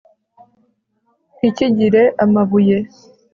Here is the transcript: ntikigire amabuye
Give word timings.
ntikigire 1.37 2.03
amabuye 2.23 2.77